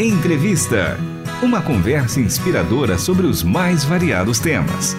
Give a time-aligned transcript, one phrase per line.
[0.00, 0.96] Entrevista.
[1.42, 4.94] Uma conversa inspiradora sobre os mais variados temas.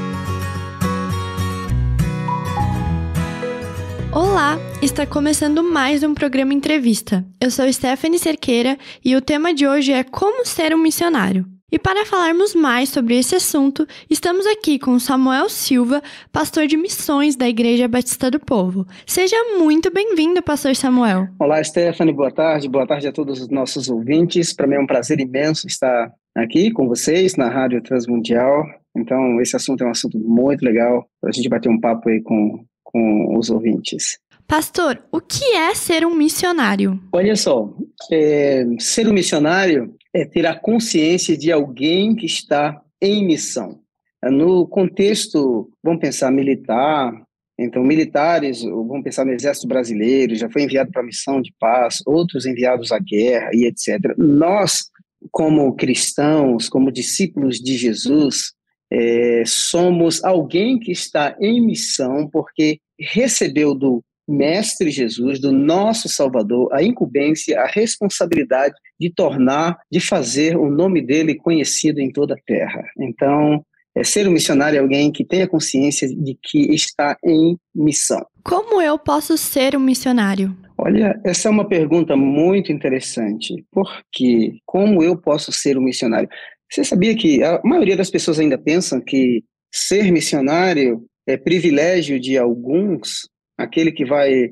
[4.12, 7.25] Olá, está começando mais um programa Entrevista.
[7.39, 11.46] Eu sou Stephanie Cerqueira e o tema de hoje é Como Ser um Missionário.
[11.72, 17.35] E para falarmos mais sobre esse assunto, estamos aqui com Samuel Silva, pastor de missões
[17.35, 18.88] da Igreja Batista do Povo.
[19.05, 21.27] Seja muito bem-vindo, pastor Samuel.
[21.38, 22.67] Olá, Stephanie, boa tarde.
[22.67, 24.52] Boa tarde a todos os nossos ouvintes.
[24.52, 28.63] Para mim é um prazer imenso estar aqui com vocês na Rádio Transmundial.
[28.98, 32.20] Então, esse assunto é um assunto muito legal para a gente bater um papo aí
[32.23, 34.17] com, com os ouvintes.
[34.48, 36.99] Pastor, o que é ser um missionário?
[37.13, 37.71] Olha só,
[38.12, 43.80] é, ser um missionário é ter a consciência de alguém que está em missão.
[44.23, 47.13] No contexto, vamos pensar militar,
[47.58, 52.45] então militares, vamos pensar no exército brasileiro, já foi enviado para missão de paz, outros
[52.45, 54.16] enviados à guerra e etc.
[54.18, 54.90] Nós,
[55.32, 58.54] como cristãos, como discípulos de Jesus,
[58.91, 66.70] é, somos alguém que está em missão porque recebeu do Mestre Jesus, do nosso Salvador,
[66.72, 72.42] a incumbência, a responsabilidade de tornar, de fazer o nome dele conhecido em toda a
[72.46, 72.84] terra.
[73.00, 78.24] Então, é, ser um missionário é alguém que tenha consciência de que está em missão.
[78.44, 80.56] Como eu posso ser um missionário?
[80.78, 83.66] Olha, essa é uma pergunta muito interessante.
[83.72, 86.30] Porque como eu posso ser um missionário?
[86.72, 92.38] Você sabia que a maioria das pessoas ainda pensam que ser missionário é privilégio de
[92.38, 93.28] alguns
[93.60, 94.52] aquele que vai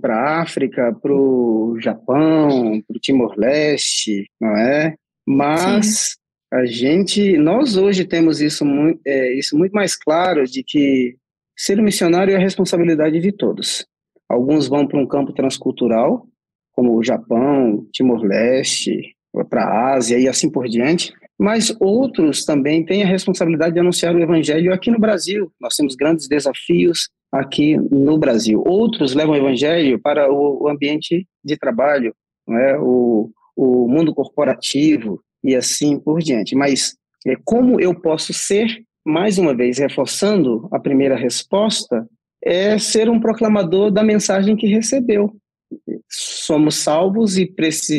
[0.00, 4.94] para a África, para o Japão, para o Timor-Leste, não é?
[5.26, 6.16] Mas Sim.
[6.52, 11.16] a gente, nós hoje temos isso muito, é, isso muito mais claro de que
[11.56, 13.86] ser um missionário é a responsabilidade de todos.
[14.28, 16.26] Alguns vão para um campo transcultural,
[16.72, 19.16] como o Japão, Timor-Leste,
[19.48, 24.14] para a Ásia e assim por diante, mas outros também têm a responsabilidade de anunciar
[24.14, 25.50] o evangelho aqui no Brasil.
[25.58, 28.62] Nós temos grandes desafios aqui no Brasil.
[28.66, 32.14] Outros levam o evangelho para o ambiente de trabalho,
[32.46, 32.78] não é?
[32.78, 36.54] o, o mundo corporativo e assim por diante.
[36.54, 36.96] Mas
[37.26, 42.06] é, como eu posso ser, mais uma vez, reforçando a primeira resposta,
[42.42, 45.34] é ser um proclamador da mensagem que recebeu.
[46.08, 47.52] Somos salvos e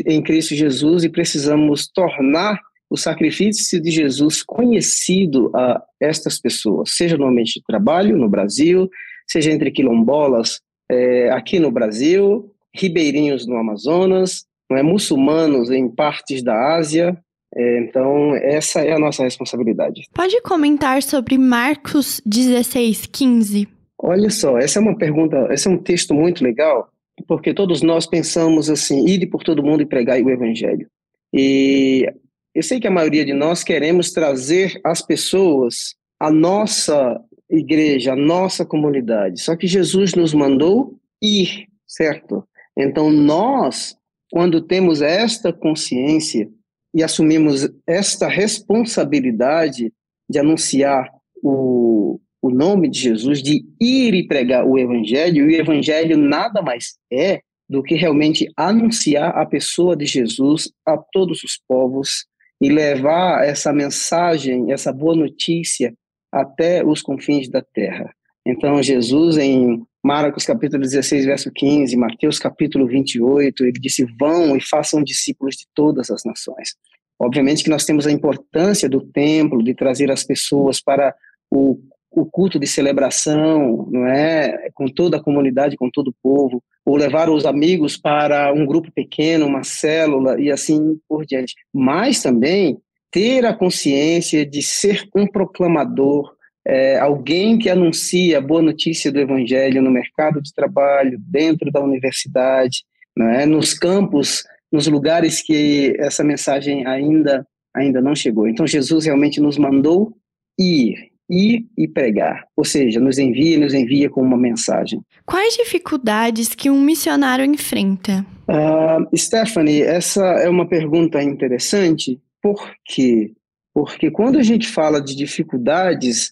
[0.08, 2.60] em Cristo Jesus e precisamos tornar
[2.90, 8.90] o sacrifício de Jesus conhecido a estas pessoas, seja no ambiente de trabalho, no Brasil,
[9.30, 10.60] seja entre quilombolas
[10.90, 17.18] é, aqui no Brasil, ribeirinhos no Amazonas, não é, muçulmanos em partes da Ásia.
[17.56, 20.04] É, então, essa é a nossa responsabilidade.
[20.14, 23.68] Pode comentar sobre Marcos 16, 15?
[24.02, 26.90] Olha só, essa é uma pergunta, esse é um texto muito legal,
[27.28, 30.88] porque todos nós pensamos assim, ide por todo mundo e pregai o evangelho.
[31.34, 32.08] E
[32.56, 37.20] eu sei que a maioria de nós queremos trazer as pessoas a nossa
[37.50, 39.42] igreja, a nossa comunidade.
[39.42, 42.48] Só que Jesus nos mandou ir, certo?
[42.78, 43.96] Então nós,
[44.32, 46.50] quando temos esta consciência
[46.94, 49.92] e assumimos esta responsabilidade
[50.30, 51.10] de anunciar
[51.44, 56.62] o, o nome de Jesus, de ir e pregar o evangelho, e o evangelho nada
[56.62, 62.26] mais é do que realmente anunciar a pessoa de Jesus a todos os povos
[62.62, 65.94] e levar essa mensagem, essa boa notícia
[66.32, 68.14] até os confins da terra.
[68.46, 74.62] Então, Jesus, em Marcos capítulo 16, verso 15, Mateus capítulo 28, ele disse: Vão e
[74.62, 76.76] façam discípulos de todas as nações.
[77.20, 81.14] Obviamente que nós temos a importância do templo, de trazer as pessoas para
[81.52, 81.78] o,
[82.12, 84.70] o culto de celebração, não é?
[84.74, 88.90] Com toda a comunidade, com todo o povo, ou levar os amigos para um grupo
[88.92, 91.54] pequeno, uma célula e assim por diante.
[91.74, 92.78] Mas também
[93.12, 96.34] ter a consciência de ser um proclamador,
[96.66, 101.82] é, alguém que anuncia a boa notícia do Evangelho no mercado de trabalho, dentro da
[101.82, 102.84] universidade,
[103.18, 107.46] né, nos campos, nos lugares que essa mensagem ainda,
[107.76, 108.48] ainda não chegou.
[108.48, 110.14] Então, Jesus realmente nos mandou
[110.60, 110.96] ir,
[111.30, 115.02] ir e pregar, ou seja, nos envia, nos envia com uma mensagem.
[115.26, 118.26] Quais dificuldades que um missionário enfrenta?
[118.48, 123.34] Uh, Stephanie, essa é uma pergunta interessante, por quê?
[123.74, 126.30] Porque quando a gente fala de dificuldades,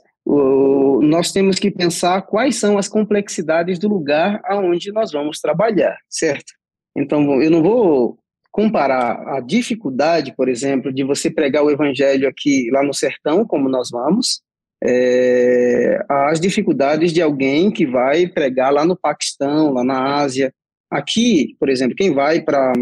[1.01, 6.53] nós temos que pensar quais são as complexidades do lugar aonde nós vamos trabalhar, certo?
[6.95, 8.17] Então, eu não vou
[8.51, 13.69] comparar a dificuldade, por exemplo, de você pregar o evangelho aqui lá no sertão, como
[13.69, 14.41] nós vamos,
[14.83, 20.53] é, às dificuldades de alguém que vai pregar lá no Paquistão, lá na Ásia.
[20.89, 22.73] Aqui, por exemplo, quem vai para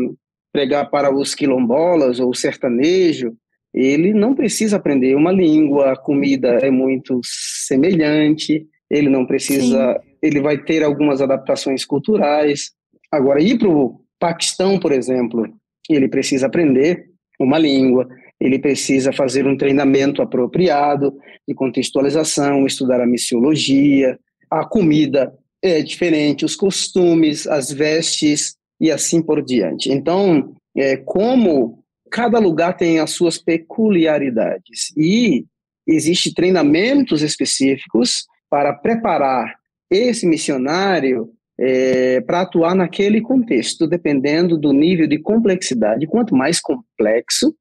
[0.55, 3.33] pregar para os quilombolas ou sertanejo,
[3.73, 10.09] ele não precisa aprender uma língua, a comida é muito semelhante, ele não precisa, Sim.
[10.23, 12.71] ele vai ter algumas adaptações culturais.
[13.11, 15.45] Agora, ir para o Paquistão, por exemplo,
[15.89, 17.03] ele precisa aprender
[17.37, 18.07] uma língua,
[18.39, 21.13] ele precisa fazer um treinamento apropriado
[21.45, 24.17] de contextualização, estudar a missiologia,
[24.49, 29.91] a comida é diferente, os costumes, as vestes e assim por diante.
[29.91, 35.45] Então, é, como cada lugar tem as suas peculiaridades e
[35.87, 39.55] existe treinamentos específicos para preparar
[39.89, 46.07] esse missionário é, para atuar naquele contexto, dependendo do nível de complexidade.
[46.07, 47.55] Quanto mais complexo,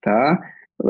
[0.00, 0.38] tá?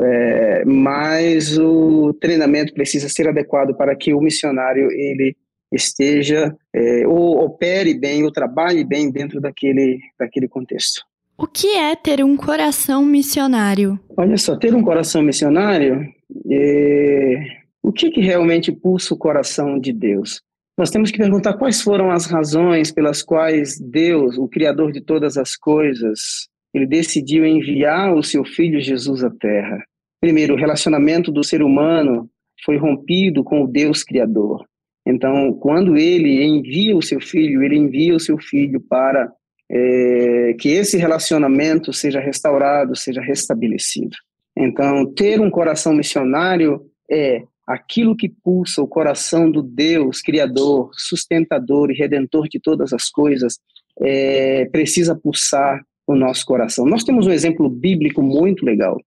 [0.03, 5.35] É, mais o treinamento precisa ser adequado para que o missionário ele
[5.71, 11.01] esteja é, ou opere bem ou trabalhe bem dentro daquele, daquele contexto.
[11.37, 13.99] O que é ter um coração missionário?
[14.15, 16.05] Olha só, ter um coração missionário,
[16.51, 17.35] é...
[17.81, 20.41] o que, que realmente pulsa o coração de Deus?
[20.77, 25.37] Nós temos que perguntar quais foram as razões pelas quais Deus, o Criador de todas
[25.37, 29.83] as coisas, ele decidiu enviar o seu filho Jesus à Terra.
[30.21, 32.29] Primeiro, o relacionamento do ser humano
[32.63, 34.65] foi rompido com o Deus Criador.
[35.05, 39.31] Então, quando ele envia o seu filho, ele envia o seu filho para
[39.69, 44.15] é, que esse relacionamento seja restaurado, seja restabelecido.
[44.55, 51.89] Então, ter um coração missionário é aquilo que pulsa o coração do Deus Criador, sustentador
[51.89, 53.59] e redentor de todas as coisas,
[53.99, 56.85] é, precisa pulsar o nosso coração.
[56.85, 58.97] Nós temos um exemplo bíblico muito legal,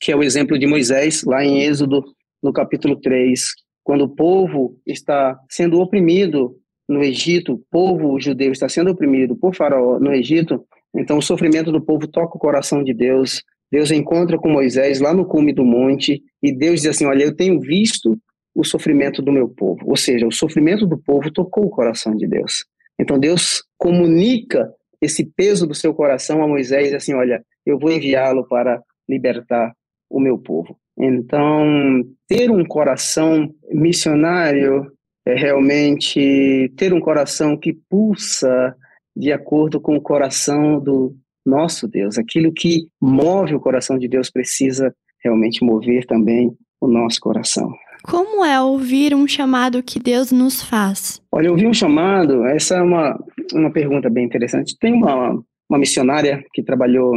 [0.00, 2.02] que é o exemplo de Moisés, lá em Êxodo,
[2.42, 3.52] no capítulo 3,
[3.84, 6.56] quando o povo está sendo oprimido
[6.88, 11.70] no Egito, o povo judeu está sendo oprimido por Faraó no Egito, então o sofrimento
[11.70, 13.42] do povo toca o coração de Deus.
[13.70, 17.34] Deus encontra com Moisés lá no cume do monte e Deus diz assim: Olha, eu
[17.34, 18.18] tenho visto
[18.54, 19.80] o sofrimento do meu povo.
[19.86, 22.64] Ou seja, o sofrimento do povo tocou o coração de Deus.
[22.98, 28.46] Então Deus comunica esse peso do seu coração a Moisés, assim, olha, eu vou enviá-lo
[28.46, 29.74] para libertar
[30.08, 30.78] o meu povo.
[30.98, 34.90] Então, ter um coração missionário
[35.26, 38.74] é realmente ter um coração que pulsa
[39.16, 41.14] de acordo com o coração do
[41.44, 42.18] nosso Deus.
[42.18, 47.72] Aquilo que move o coração de Deus precisa realmente mover também o nosso coração.
[48.04, 51.22] Como é ouvir um chamado que Deus nos faz?
[51.32, 53.18] Olha, ouvir um chamado, essa é uma,
[53.54, 54.76] uma pergunta bem interessante.
[54.78, 57.14] Tem uma, uma missionária que trabalhou,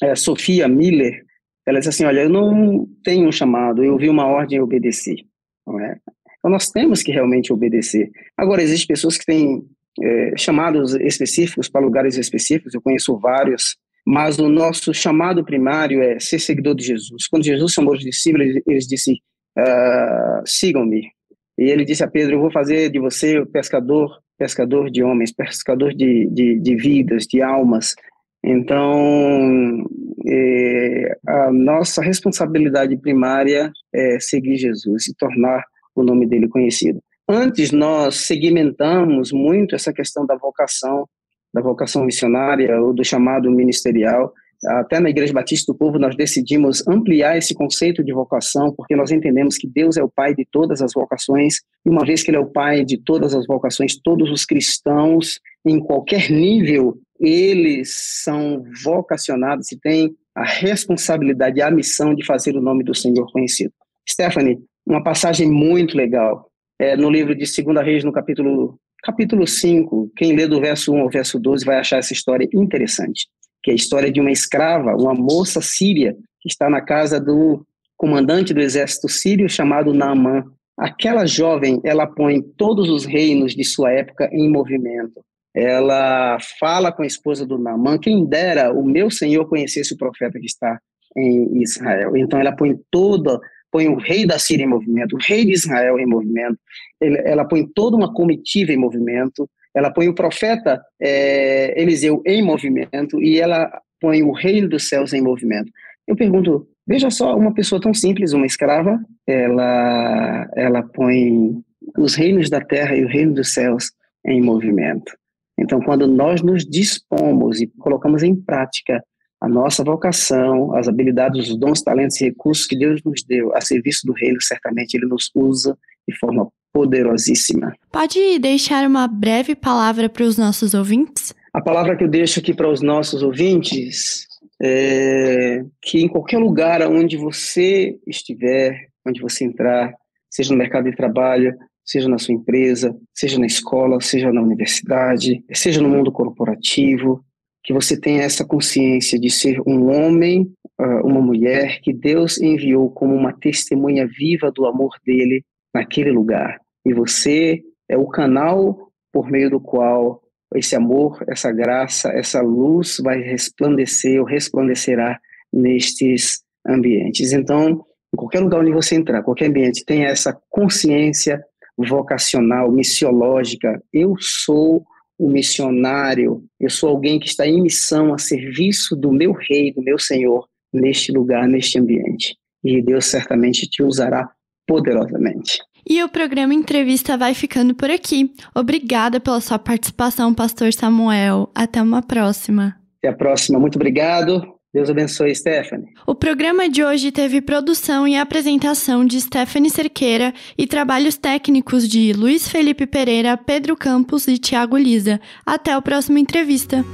[0.00, 1.24] é, Sofia Miller,
[1.66, 5.26] ela diz assim, olha, eu não tenho um chamado, eu ouvi uma ordem e obedeci.
[5.66, 5.98] Não é?
[6.38, 8.10] Então nós temos que realmente obedecer.
[8.36, 9.62] Agora, existem pessoas que têm
[10.02, 13.76] é, chamados específicos para lugares específicos, eu conheço vários,
[14.06, 17.26] mas o nosso chamado primário é ser seguidor de Jesus.
[17.28, 19.12] Quando Jesus chamou os discípulos, eles disse,
[19.58, 21.10] uh, sigam-me.
[21.58, 25.92] E ele disse a Pedro, eu vou fazer de você pescador, pescador de homens, pescador
[25.94, 27.94] de, de, de vidas, de almas.
[28.42, 29.84] Então,
[30.26, 35.64] é, a nossa responsabilidade primária é seguir Jesus e tornar
[35.94, 37.00] o nome dele conhecido.
[37.28, 41.06] Antes, nós segmentamos muito essa questão da vocação,
[41.54, 44.32] da vocação missionária ou do chamado ministerial,
[44.66, 49.10] até na Igreja Batista do Povo, nós decidimos ampliar esse conceito de vocação, porque nós
[49.10, 52.36] entendemos que Deus é o Pai de todas as vocações, e uma vez que Ele
[52.36, 57.92] é o Pai de todas as vocações, todos os cristãos, em qualquer nível, eles
[58.24, 63.30] são vocacionados e têm a responsabilidade e a missão de fazer o nome do Senhor
[63.30, 63.72] conhecido.
[64.08, 70.10] Stephanie, uma passagem muito legal, é, no livro de 2 Reis, no capítulo, capítulo 5,
[70.16, 73.28] quem lê do verso 1 ao verso 12 vai achar essa história interessante
[73.62, 77.64] que é a história de uma escrava, uma moça síria, que está na casa do
[77.96, 80.44] comandante do exército sírio chamado Naamã.
[80.78, 85.20] Aquela jovem, ela põe todos os reinos de sua época em movimento.
[85.54, 90.38] Ela fala com a esposa do Naamã, quem dera o meu senhor conhecesse o profeta
[90.38, 90.78] que está
[91.16, 92.16] em Israel.
[92.16, 93.38] Então ela põe toda,
[93.70, 96.58] põe o rei da Síria em movimento, o rei de Israel em movimento,
[97.00, 103.20] ela põe toda uma comitiva em movimento, ela põe o profeta é, Eliseu em movimento
[103.20, 105.70] e ela põe o reino dos céus em movimento.
[106.06, 111.54] Eu pergunto, veja só, uma pessoa tão simples, uma escrava, ela, ela põe
[111.98, 113.92] os reinos da terra e o reino dos céus
[114.26, 115.12] em movimento.
[115.60, 119.02] Então, quando nós nos dispomos e colocamos em prática
[119.40, 123.60] a nossa vocação, as habilidades, os dons, talentos e recursos que Deus nos deu a
[123.60, 125.76] serviço do reino, certamente Ele nos usa
[126.08, 127.72] de forma poderosíssima.
[127.92, 131.34] Pode deixar uma breve palavra para os nossos ouvintes?
[131.52, 134.26] A palavra que eu deixo aqui para os nossos ouvintes
[134.62, 139.92] é, que em qualquer lugar onde você estiver, onde você entrar,
[140.28, 141.56] seja no mercado de trabalho,
[141.90, 147.24] seja na sua empresa, seja na escola, seja na universidade, seja no mundo corporativo,
[147.64, 152.90] que você tenha essa consciência de ser um homem, ah, uma mulher que Deus enviou
[152.90, 155.44] como uma testemunha viva do amor dele
[155.74, 156.60] naquele lugar.
[156.86, 160.22] E você é o canal por meio do qual
[160.54, 165.18] esse amor, essa graça, essa luz vai resplandecer ou resplandecerá
[165.52, 167.32] nestes ambientes.
[167.32, 171.44] Então, em qualquer lugar onde você entrar, qualquer ambiente, tenha essa consciência
[171.86, 173.82] vocacional, missiológica.
[173.92, 174.84] Eu sou
[175.18, 179.82] o missionário, eu sou alguém que está em missão a serviço do meu rei, do
[179.82, 182.36] meu Senhor, neste lugar, neste ambiente.
[182.64, 184.30] E Deus certamente te usará
[184.66, 185.58] poderosamente.
[185.88, 188.32] E o programa Entrevista vai ficando por aqui.
[188.54, 191.50] Obrigada pela sua participação, Pastor Samuel.
[191.54, 192.76] Até uma próxima.
[192.98, 193.58] Até a próxima.
[193.58, 194.59] Muito obrigado.
[194.72, 195.88] Deus abençoe, Stephanie.
[196.06, 202.12] O programa de hoje teve produção e apresentação de Stephanie Cerqueira e trabalhos técnicos de
[202.12, 205.20] Luiz Felipe Pereira, Pedro Campos e Tiago Lisa.
[205.44, 206.84] Até o próximo entrevista.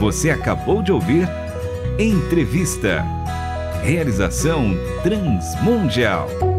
[0.00, 1.28] Você acabou de ouvir
[1.98, 3.02] Entrevista.
[3.82, 6.55] Realização Transmundial.